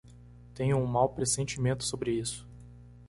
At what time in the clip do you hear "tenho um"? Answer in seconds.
0.55-0.87